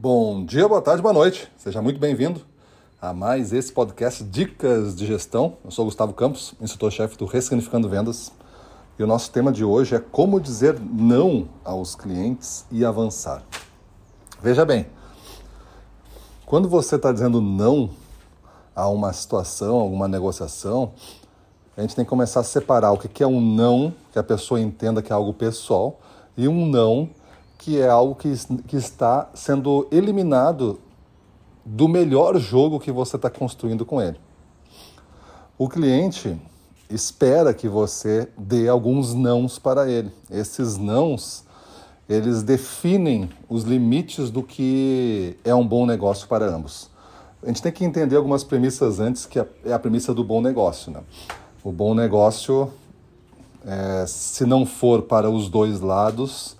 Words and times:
Bom 0.00 0.44
dia, 0.44 0.68
boa 0.68 0.80
tarde, 0.80 1.02
boa 1.02 1.12
noite. 1.12 1.50
Seja 1.56 1.82
muito 1.82 1.98
bem-vindo 1.98 2.40
a 3.02 3.12
mais 3.12 3.52
esse 3.52 3.72
podcast 3.72 4.22
Dicas 4.22 4.94
de 4.94 5.04
Gestão. 5.04 5.56
Eu 5.64 5.72
sou 5.72 5.84
Gustavo 5.86 6.12
Campos, 6.12 6.54
instrutor-chefe 6.60 7.18
do 7.18 7.24
Ressignificando 7.24 7.88
Vendas. 7.88 8.30
E 8.96 9.02
o 9.02 9.08
nosso 9.08 9.32
tema 9.32 9.50
de 9.50 9.64
hoje 9.64 9.96
é 9.96 9.98
como 9.98 10.38
dizer 10.38 10.78
não 10.78 11.48
aos 11.64 11.96
clientes 11.96 12.64
e 12.70 12.84
avançar. 12.84 13.42
Veja 14.40 14.64
bem, 14.64 14.86
quando 16.46 16.68
você 16.68 16.94
está 16.94 17.10
dizendo 17.10 17.40
não 17.40 17.90
a 18.76 18.88
uma 18.88 19.12
situação, 19.12 19.74
alguma 19.74 20.06
negociação, 20.06 20.92
a 21.76 21.80
gente 21.80 21.96
tem 21.96 22.04
que 22.04 22.08
começar 22.08 22.38
a 22.38 22.44
separar 22.44 22.92
o 22.92 22.98
que 22.98 23.20
é 23.20 23.26
um 23.26 23.40
não, 23.40 23.92
que 24.12 24.18
a 24.20 24.22
pessoa 24.22 24.60
entenda 24.60 25.02
que 25.02 25.12
é 25.12 25.16
algo 25.16 25.34
pessoal, 25.34 25.98
e 26.36 26.46
um 26.46 26.66
não 26.66 27.10
que 27.58 27.80
é 27.80 27.88
algo 27.88 28.14
que, 28.14 28.32
que 28.66 28.76
está 28.76 29.28
sendo 29.34 29.86
eliminado 29.90 30.78
do 31.64 31.88
melhor 31.88 32.38
jogo 32.38 32.80
que 32.80 32.92
você 32.92 33.16
está 33.16 33.28
construindo 33.28 33.84
com 33.84 34.00
ele. 34.00 34.16
O 35.58 35.68
cliente 35.68 36.40
espera 36.88 37.52
que 37.52 37.68
você 37.68 38.28
dê 38.38 38.68
alguns 38.68 39.12
nãos 39.12 39.58
para 39.58 39.90
ele. 39.90 40.10
Esses 40.30 40.78
nãos, 40.78 41.44
eles 42.08 42.42
definem 42.42 43.28
os 43.48 43.64
limites 43.64 44.30
do 44.30 44.42
que 44.42 45.36
é 45.44 45.54
um 45.54 45.66
bom 45.66 45.84
negócio 45.84 46.26
para 46.28 46.46
ambos. 46.46 46.88
A 47.42 47.48
gente 47.48 47.60
tem 47.60 47.70
que 47.70 47.84
entender 47.84 48.16
algumas 48.16 48.42
premissas 48.42 48.98
antes, 48.98 49.26
que 49.26 49.38
é 49.38 49.72
a 49.72 49.78
premissa 49.78 50.14
do 50.14 50.24
bom 50.24 50.40
negócio. 50.40 50.90
Né? 50.90 51.00
O 51.62 51.70
bom 51.70 51.94
negócio, 51.94 52.72
é, 53.66 54.04
se 54.06 54.46
não 54.46 54.64
for 54.64 55.02
para 55.02 55.28
os 55.28 55.48
dois 55.48 55.80
lados, 55.80 56.56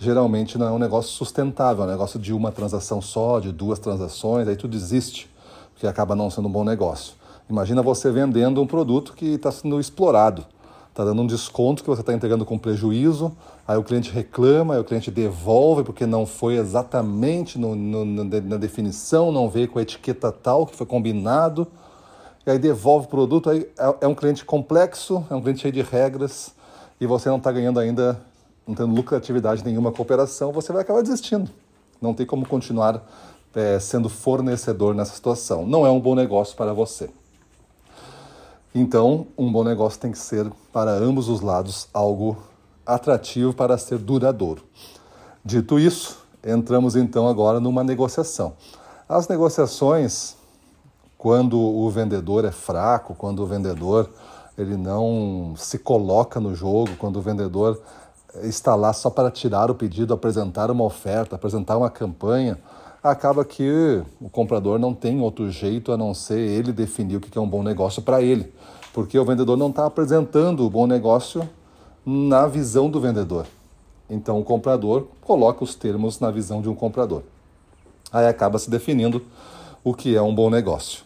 geralmente 0.00 0.56
não 0.56 0.66
é 0.66 0.70
um 0.70 0.78
negócio 0.78 1.12
sustentável, 1.12 1.84
é 1.84 1.86
um 1.86 1.90
negócio 1.90 2.18
de 2.18 2.32
uma 2.32 2.50
transação 2.50 3.02
só, 3.02 3.38
de 3.38 3.52
duas 3.52 3.78
transações, 3.78 4.48
aí 4.48 4.56
tu 4.56 4.66
desiste, 4.66 5.30
porque 5.74 5.86
acaba 5.86 6.16
não 6.16 6.30
sendo 6.30 6.48
um 6.48 6.50
bom 6.50 6.64
negócio. 6.64 7.12
Imagina 7.50 7.82
você 7.82 8.10
vendendo 8.10 8.62
um 8.62 8.66
produto 8.66 9.12
que 9.12 9.34
está 9.34 9.52
sendo 9.52 9.78
explorado, 9.78 10.46
está 10.88 11.04
dando 11.04 11.20
um 11.20 11.26
desconto 11.26 11.82
que 11.82 11.90
você 11.90 12.00
está 12.00 12.14
entregando 12.14 12.46
com 12.46 12.56
prejuízo, 12.56 13.30
aí 13.68 13.76
o 13.76 13.84
cliente 13.84 14.10
reclama, 14.10 14.74
aí 14.74 14.80
o 14.80 14.84
cliente 14.84 15.10
devolve 15.10 15.84
porque 15.84 16.06
não 16.06 16.24
foi 16.24 16.56
exatamente 16.56 17.58
no, 17.58 17.76
no, 17.76 18.24
na 18.24 18.56
definição, 18.56 19.30
não 19.30 19.50
veio 19.50 19.68
com 19.68 19.78
a 19.78 19.82
etiqueta 19.82 20.32
tal 20.32 20.66
que 20.66 20.74
foi 20.74 20.86
combinado, 20.86 21.66
e 22.46 22.50
aí 22.50 22.58
devolve 22.58 23.06
o 23.06 23.10
produto, 23.10 23.50
aí 23.50 23.68
é, 23.78 23.96
é 24.00 24.08
um 24.08 24.14
cliente 24.14 24.46
complexo, 24.46 25.22
é 25.28 25.34
um 25.34 25.42
cliente 25.42 25.60
cheio 25.60 25.74
de 25.74 25.82
regras, 25.82 26.54
e 26.98 27.06
você 27.06 27.28
não 27.28 27.36
está 27.36 27.52
ganhando 27.52 27.78
ainda 27.78 28.18
não 28.70 28.74
tendo 28.74 28.94
lucratividade 28.94 29.64
nenhuma 29.64 29.90
com 29.90 30.00
a 30.00 30.02
operação, 30.02 30.52
você 30.52 30.72
vai 30.72 30.82
acabar 30.82 31.02
desistindo. 31.02 31.50
Não 32.00 32.14
tem 32.14 32.24
como 32.24 32.46
continuar 32.46 33.04
é, 33.54 33.80
sendo 33.80 34.08
fornecedor 34.08 34.94
nessa 34.94 35.14
situação. 35.14 35.66
Não 35.66 35.84
é 35.84 35.90
um 35.90 36.00
bom 36.00 36.14
negócio 36.14 36.56
para 36.56 36.72
você. 36.72 37.10
Então, 38.72 39.26
um 39.36 39.50
bom 39.50 39.64
negócio 39.64 39.98
tem 39.98 40.12
que 40.12 40.18
ser, 40.18 40.48
para 40.72 40.92
ambos 40.92 41.28
os 41.28 41.40
lados, 41.40 41.88
algo 41.92 42.36
atrativo 42.86 43.52
para 43.52 43.76
ser 43.76 43.98
duradouro. 43.98 44.62
Dito 45.44 45.78
isso, 45.78 46.24
entramos 46.46 46.94
então 46.94 47.26
agora 47.28 47.58
numa 47.58 47.82
negociação. 47.82 48.54
As 49.08 49.26
negociações, 49.26 50.36
quando 51.18 51.58
o 51.58 51.90
vendedor 51.90 52.44
é 52.44 52.52
fraco, 52.52 53.16
quando 53.16 53.40
o 53.40 53.46
vendedor 53.46 54.08
ele 54.56 54.76
não 54.76 55.54
se 55.56 55.78
coloca 55.78 56.38
no 56.38 56.54
jogo, 56.54 56.90
quando 56.96 57.16
o 57.16 57.22
vendedor 57.22 57.80
está 58.42 58.74
lá 58.74 58.92
só 58.92 59.10
para 59.10 59.30
tirar 59.30 59.70
o 59.70 59.74
pedido, 59.74 60.14
apresentar 60.14 60.70
uma 60.70 60.84
oferta, 60.84 61.36
apresentar 61.36 61.76
uma 61.76 61.90
campanha, 61.90 62.58
acaba 63.02 63.44
que 63.44 64.02
o 64.20 64.28
comprador 64.28 64.78
não 64.78 64.94
tem 64.94 65.20
outro 65.20 65.50
jeito 65.50 65.92
a 65.92 65.96
não 65.96 66.14
ser 66.14 66.38
ele 66.38 66.72
definir 66.72 67.16
o 67.16 67.20
que 67.20 67.36
é 67.36 67.40
um 67.40 67.48
bom 67.48 67.62
negócio 67.62 68.02
para 68.02 68.22
ele, 68.22 68.52
porque 68.92 69.18
o 69.18 69.24
vendedor 69.24 69.56
não 69.56 69.70
está 69.70 69.86
apresentando 69.86 70.64
o 70.64 70.70
bom 70.70 70.86
negócio 70.86 71.48
na 72.04 72.46
visão 72.46 72.90
do 72.90 73.00
vendedor. 73.00 73.46
Então 74.08 74.38
o 74.40 74.44
comprador 74.44 75.06
coloca 75.20 75.62
os 75.62 75.74
termos 75.74 76.18
na 76.18 76.30
visão 76.30 76.60
de 76.60 76.68
um 76.68 76.74
comprador. 76.74 77.22
Aí 78.12 78.26
acaba 78.26 78.58
se 78.58 78.68
definindo 78.68 79.22
o 79.84 79.94
que 79.94 80.16
é 80.16 80.22
um 80.22 80.34
bom 80.34 80.50
negócio. 80.50 81.04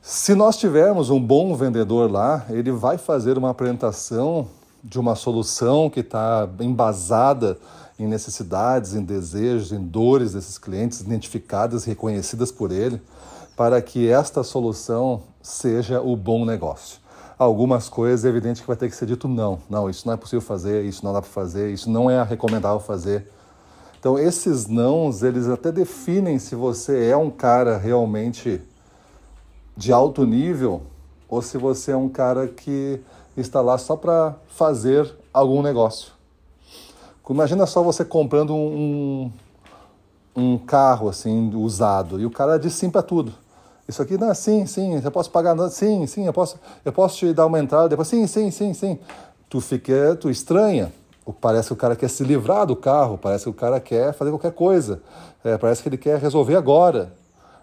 Se 0.00 0.34
nós 0.34 0.56
tivermos 0.56 1.08
um 1.08 1.20
bom 1.20 1.54
vendedor 1.54 2.10
lá, 2.10 2.46
ele 2.50 2.70
vai 2.70 2.98
fazer 2.98 3.38
uma 3.38 3.50
apresentação 3.50 4.48
de 4.84 5.00
uma 5.00 5.14
solução 5.14 5.88
que 5.88 6.00
está 6.00 6.46
embasada 6.60 7.58
em 7.98 8.06
necessidades, 8.06 8.94
em 8.94 9.02
desejos, 9.02 9.72
em 9.72 9.80
dores 9.82 10.34
desses 10.34 10.58
clientes, 10.58 11.00
identificadas, 11.00 11.84
reconhecidas 11.84 12.52
por 12.52 12.70
ele, 12.70 13.00
para 13.56 13.80
que 13.80 14.10
esta 14.10 14.42
solução 14.42 15.22
seja 15.40 16.02
o 16.02 16.14
bom 16.14 16.44
negócio. 16.44 16.98
Algumas 17.38 17.88
coisas 17.88 18.26
é 18.26 18.28
evidente 18.28 18.60
que 18.60 18.66
vai 18.66 18.76
ter 18.76 18.90
que 18.90 18.96
ser 18.96 19.06
dito 19.06 19.26
não, 19.26 19.58
não, 19.70 19.88
isso 19.88 20.06
não 20.06 20.14
é 20.14 20.16
possível 20.16 20.42
fazer, 20.42 20.84
isso 20.84 21.04
não 21.04 21.12
dá 21.12 21.22
para 21.22 21.30
fazer, 21.30 21.72
isso 21.72 21.88
não 21.90 22.10
é 22.10 22.22
recomendável 22.22 22.78
fazer. 22.78 23.26
Então 23.98 24.18
esses 24.18 24.66
nãos, 24.66 25.22
eles 25.22 25.48
até 25.48 25.72
definem 25.72 26.38
se 26.38 26.54
você 26.54 27.06
é 27.06 27.16
um 27.16 27.30
cara 27.30 27.78
realmente 27.78 28.60
de 29.76 29.92
alto 29.92 30.26
nível 30.26 30.82
ou 31.28 31.40
se 31.40 31.56
você 31.56 31.92
é 31.92 31.96
um 31.96 32.08
cara 32.08 32.46
que 32.46 33.00
está 33.40 33.60
lá 33.60 33.78
só 33.78 33.96
para 33.96 34.34
fazer 34.48 35.12
algum 35.32 35.62
negócio. 35.62 36.12
Imagina 37.28 37.66
só 37.66 37.82
você 37.82 38.04
comprando 38.04 38.54
um, 38.54 39.30
um 40.36 40.58
carro 40.58 41.08
assim 41.08 41.54
usado 41.54 42.20
e 42.20 42.26
o 42.26 42.30
cara 42.30 42.58
diz 42.58 42.74
sim 42.74 42.90
para 42.90 43.02
tudo. 43.02 43.32
Isso 43.86 44.00
aqui 44.00 44.16
não, 44.16 44.34
sim, 44.34 44.66
sim, 44.66 45.00
eu 45.02 45.10
posso 45.10 45.30
pagar, 45.30 45.56
sim, 45.70 46.06
sim, 46.06 46.26
eu 46.26 46.32
posso, 46.32 46.58
eu 46.84 46.92
posso 46.92 47.16
te 47.18 47.32
dar 47.32 47.46
uma 47.46 47.58
entrada, 47.58 47.88
depois 47.88 48.08
sim, 48.08 48.26
sim, 48.26 48.50
sim, 48.50 48.72
sim. 48.72 48.98
Tu 49.48 49.60
fica, 49.60 50.16
tu 50.16 50.30
estranha. 50.30 50.92
Parece 51.40 51.68
que 51.68 51.72
o 51.72 51.76
cara 51.76 51.96
quer 51.96 52.08
se 52.08 52.22
livrar 52.22 52.66
do 52.66 52.76
carro, 52.76 53.16
parece 53.16 53.44
que 53.44 53.50
o 53.50 53.54
cara 53.54 53.80
quer 53.80 54.12
fazer 54.12 54.30
qualquer 54.30 54.52
coisa, 54.52 55.02
é, 55.42 55.56
parece 55.56 55.82
que 55.82 55.88
ele 55.88 55.96
quer 55.96 56.18
resolver 56.18 56.56
agora. 56.56 57.12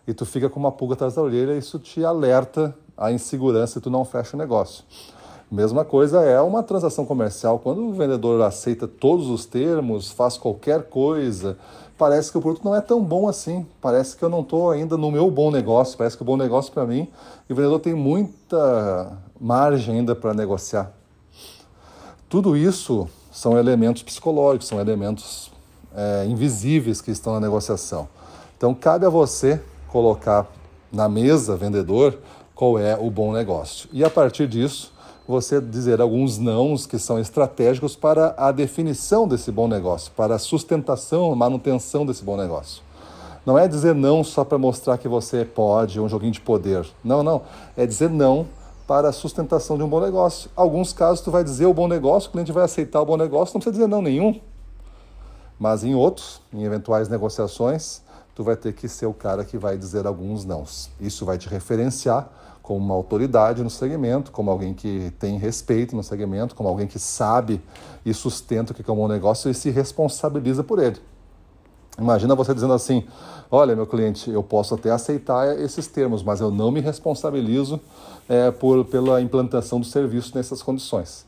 E 0.08 0.14
tu 0.14 0.26
fica 0.26 0.50
com 0.50 0.60
uma 0.60 0.72
pulga 0.72 0.96
atrás 0.96 1.14
da 1.14 1.22
orelha, 1.22 1.56
isso 1.56 1.78
te 1.78 2.04
alerta 2.04 2.76
a 2.98 3.12
insegurança 3.12 3.78
e 3.78 3.82
tu 3.82 3.90
não 3.90 4.04
fecha 4.04 4.36
o 4.36 4.40
negócio. 4.40 4.84
Mesma 5.52 5.84
coisa 5.84 6.22
é 6.22 6.40
uma 6.40 6.64
transação 6.64 7.06
comercial. 7.06 7.60
Quando 7.60 7.82
o 7.82 7.92
vendedor 7.92 8.42
aceita 8.42 8.88
todos 8.88 9.28
os 9.28 9.46
termos, 9.46 10.10
faz 10.10 10.38
qualquer 10.38 10.84
coisa, 10.84 11.58
parece 11.98 12.32
que 12.32 12.38
o 12.38 12.42
produto 12.42 12.64
não 12.64 12.74
é 12.74 12.80
tão 12.80 13.04
bom 13.04 13.28
assim. 13.28 13.68
Parece 13.82 14.16
que 14.16 14.24
eu 14.24 14.30
não 14.30 14.40
estou 14.40 14.72
ainda 14.72 14.96
no 14.96 15.12
meu 15.12 15.30
bom 15.30 15.52
negócio. 15.52 15.98
Parece 15.98 16.16
que 16.16 16.24
o 16.24 16.26
bom 16.26 16.38
negócio 16.38 16.72
para 16.72 16.86
mim 16.86 17.06
e 17.50 17.52
o 17.52 17.56
vendedor 17.56 17.82
tem 17.82 17.94
muita 17.94 19.18
margem 19.38 19.98
ainda 19.98 20.16
para 20.16 20.34
negociar. 20.34 20.94
Tudo 22.30 22.56
isso 22.56 23.10
são 23.30 23.60
elementos 23.60 24.04
psicológicos, 24.04 24.70
são 24.70 24.80
elementos 24.80 25.52
é, 25.94 26.26
invisíveis 26.28 27.02
que 27.02 27.12
estão 27.12 27.34
na 27.34 27.42
negociação. 27.42 28.08
Então 28.56 28.74
cabe 28.74 29.06
a 29.06 29.10
você 29.10 29.62
colocar 29.90 30.48
na 30.90 31.10
mesa, 31.10 31.58
vendedor, 31.58 32.18
qual 32.56 32.80
é 32.80 32.98
o 32.98 33.12
bom 33.12 33.34
negócio. 33.34 33.90
E 33.92 34.02
a 34.02 34.10
partir 34.10 34.48
disso, 34.48 34.94
você 35.32 35.60
dizer 35.60 36.02
alguns 36.02 36.38
nãos 36.38 36.86
que 36.86 37.00
são 37.00 37.18
estratégicos 37.18 37.96
para 37.96 38.36
a 38.38 38.52
definição 38.52 39.28
desse 39.28 39.52
bom 39.52 39.68
negócio, 39.68 40.12
para 40.12 40.36
a 40.36 40.40
sustentação, 40.40 41.34
manutenção 41.34 42.06
desse 42.06 42.24
bom 42.24 42.38
negócio. 42.38 42.84
Não 43.46 43.58
é 43.58 43.68
dizer 43.68 43.96
não 43.96 44.24
só 44.24 44.44
para 44.44 44.58
mostrar 44.58 44.98
que 44.98 45.08
você 45.08 45.44
pode, 45.44 46.00
um 46.00 46.08
joguinho 46.08 46.34
de 46.34 46.42
poder. 46.42 46.86
Não, 47.04 47.24
não. 47.24 47.42
É 47.76 47.88
dizer 47.88 48.10
não 48.10 48.46
para 48.86 49.10
a 49.10 49.12
sustentação 49.12 49.78
de 49.78 49.84
um 49.84 49.88
bom 49.88 50.02
negócio. 50.02 50.52
Alguns 50.56 50.94
casos 50.94 51.22
tu 51.22 51.32
vai 51.32 51.44
dizer 51.44 51.66
o 51.66 51.74
bom 51.74 51.88
negócio, 51.88 52.30
o 52.30 52.32
cliente 52.34 52.52
vai 52.52 52.66
aceitar 52.66 53.02
o 53.02 53.06
bom 53.06 53.18
negócio, 53.18 53.54
não 53.54 53.62
precisa 53.62 53.72
dizer 53.72 53.88
não 53.88 54.02
nenhum. 54.02 54.40
Mas 55.58 55.84
em 55.84 55.96
outros, 55.96 56.42
em 56.54 56.64
eventuais 56.64 57.08
negociações, 57.08 58.02
tu 58.36 58.44
vai 58.44 58.56
ter 58.56 58.74
que 58.74 58.88
ser 58.88 59.06
o 59.06 59.14
cara 59.14 59.44
que 59.44 59.58
vai 59.58 59.78
dizer 59.78 60.06
alguns 60.06 60.46
nãos. 60.46 60.90
Isso 61.00 61.26
vai 61.26 61.38
te 61.38 61.50
referenciar 61.50 62.30
como 62.62 62.80
uma 62.80 62.94
autoridade 62.94 63.64
no 63.64 63.70
segmento, 63.70 64.32
como 64.32 64.52
alguém 64.52 64.74
que 64.74 65.12
tem 65.20 65.38
respeito 65.38 65.96
no 65.96 66.04
segmento, 66.04 66.56
como 66.56 66.70
alguém 66.70 66.88
que 66.88 67.00
sabe 67.00 67.62
e 68.06 68.14
sustenta 68.14 68.72
o 68.72 68.76
que 68.76 68.90
é 68.90 68.94
um 68.94 68.98
bom 68.98 69.08
negócio 69.08 69.50
e 69.50 69.54
se 69.54 69.70
responsabiliza 69.70 70.64
por 70.64 70.80
ele. 70.80 70.98
Imagina 72.00 72.36
você 72.36 72.54
dizendo 72.54 72.74
assim: 72.74 73.06
olha, 73.50 73.76
meu 73.76 73.86
cliente, 73.86 74.30
eu 74.30 74.42
posso 74.42 74.76
até 74.76 74.92
aceitar 74.92 75.60
esses 75.60 75.88
termos, 75.88 76.24
mas 76.24 76.40
eu 76.40 76.52
não 76.52 76.72
me 76.72 76.80
responsabilizo 76.80 77.80
é, 78.30 78.52
por, 78.52 78.86
pela 78.86 79.22
implantação 79.22 79.80
do 79.80 79.86
serviço 79.86 80.32
nessas 80.36 80.62
condições. 80.62 81.26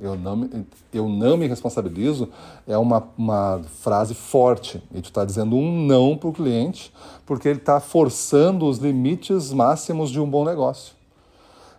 Eu 0.00 0.16
não, 0.16 0.36
me, 0.36 0.66
eu 0.92 1.08
não 1.08 1.36
me 1.36 1.46
responsabilizo 1.46 2.28
é 2.66 2.76
uma, 2.76 3.06
uma 3.16 3.60
frase 3.80 4.14
forte. 4.14 4.82
E 4.92 5.00
tu 5.00 5.06
está 5.06 5.24
dizendo 5.24 5.56
um 5.56 5.86
não 5.86 6.16
para 6.16 6.28
o 6.28 6.32
cliente, 6.32 6.92
porque 7.24 7.48
ele 7.48 7.58
está 7.58 7.78
forçando 7.78 8.66
os 8.66 8.78
limites 8.78 9.52
máximos 9.52 10.10
de 10.10 10.20
um 10.20 10.28
bom 10.28 10.44
negócio. 10.44 10.94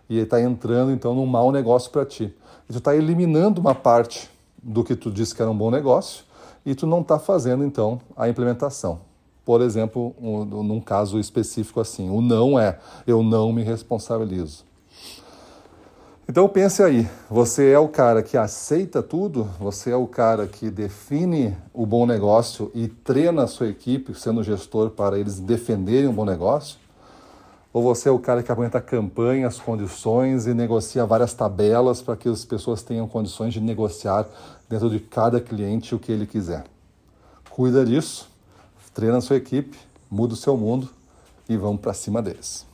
E 0.08 0.14
ele 0.14 0.24
está 0.24 0.40
entrando, 0.40 0.92
então, 0.92 1.14
num 1.14 1.26
mau 1.26 1.52
negócio 1.52 1.90
para 1.90 2.04
ti. 2.04 2.34
E 2.68 2.72
tu 2.72 2.78
está 2.78 2.94
eliminando 2.94 3.60
uma 3.60 3.74
parte 3.74 4.30
do 4.62 4.82
que 4.82 4.96
tu 4.96 5.10
disse 5.10 5.34
que 5.34 5.42
era 5.42 5.50
um 5.50 5.56
bom 5.56 5.70
negócio 5.70 6.24
e 6.64 6.74
tu 6.74 6.86
não 6.86 7.02
está 7.02 7.18
fazendo 7.18 7.64
então 7.64 8.00
a 8.16 8.28
implementação. 8.28 9.00
Por 9.44 9.60
exemplo, 9.60 10.14
um, 10.20 10.44
num 10.44 10.80
caso 10.80 11.18
específico 11.20 11.80
assim, 11.80 12.08
o 12.08 12.22
não 12.22 12.58
é 12.58 12.78
eu 13.06 13.22
não 13.22 13.52
me 13.52 13.62
responsabilizo. 13.62 14.64
Então 16.26 16.48
pense 16.48 16.82
aí, 16.82 17.06
você 17.28 17.70
é 17.70 17.78
o 17.78 17.86
cara 17.86 18.22
que 18.22 18.34
aceita 18.34 19.02
tudo, 19.02 19.44
você 19.60 19.90
é 19.90 19.96
o 19.96 20.06
cara 20.06 20.46
que 20.46 20.70
define 20.70 21.54
o 21.70 21.84
bom 21.84 22.06
negócio 22.06 22.72
e 22.74 22.88
treina 22.88 23.42
a 23.42 23.46
sua 23.46 23.68
equipe, 23.68 24.18
sendo 24.18 24.42
gestor, 24.42 24.88
para 24.88 25.18
eles 25.18 25.38
defenderem 25.38 26.08
um 26.08 26.14
bom 26.14 26.24
negócio? 26.24 26.78
Ou 27.74 27.82
você 27.82 28.08
é 28.08 28.12
o 28.12 28.18
cara 28.18 28.42
que 28.42 28.50
aguenta 28.50 28.78
a 28.78 28.80
campanha, 28.80 29.46
as 29.46 29.60
condições 29.60 30.46
e 30.46 30.54
negocia 30.54 31.04
várias 31.04 31.34
tabelas 31.34 32.00
para 32.00 32.16
que 32.16 32.28
as 32.28 32.42
pessoas 32.42 32.82
tenham 32.82 33.06
condições 33.06 33.52
de 33.52 33.60
negociar 33.60 34.26
dentro 34.66 34.88
de 34.88 35.00
cada 35.00 35.42
cliente 35.42 35.94
o 35.94 35.98
que 35.98 36.10
ele 36.10 36.26
quiser? 36.26 36.64
Cuida 37.50 37.84
disso, 37.84 38.30
treina 38.94 39.18
a 39.18 39.20
sua 39.20 39.36
equipe, 39.36 39.76
muda 40.10 40.32
o 40.32 40.38
seu 40.38 40.56
mundo 40.56 40.88
e 41.46 41.54
vamos 41.54 41.82
para 41.82 41.92
cima 41.92 42.22
deles. 42.22 42.64